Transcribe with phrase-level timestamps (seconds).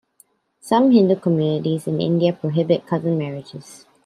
[0.59, 3.85] Some Hindu communities in India prohibit cousin marriages.